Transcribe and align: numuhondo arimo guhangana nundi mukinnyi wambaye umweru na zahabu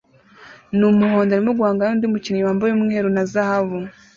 numuhondo 0.77 1.31
arimo 1.33 1.51
guhangana 1.57 1.89
nundi 1.91 2.07
mukinnyi 2.11 2.41
wambaye 2.47 2.71
umweru 2.73 3.07
na 3.15 3.23
zahabu 3.31 3.77